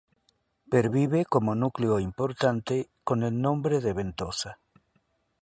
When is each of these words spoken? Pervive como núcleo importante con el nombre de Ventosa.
Pervive 0.71 1.21
como 1.25 1.53
núcleo 1.53 1.99
importante 1.99 2.89
con 3.03 3.21
el 3.21 3.39
nombre 3.39 3.81
de 3.81 3.93
Ventosa. 3.93 4.57